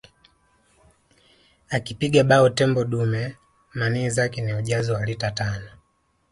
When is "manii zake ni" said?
3.73-4.53